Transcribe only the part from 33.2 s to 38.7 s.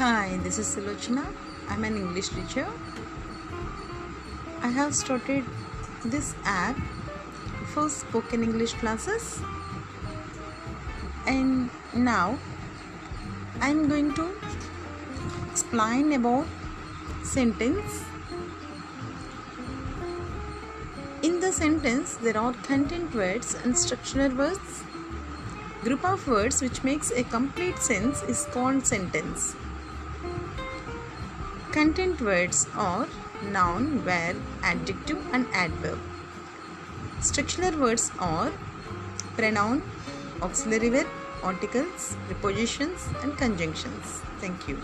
noun, verb, adjective, and adverb. Structural words are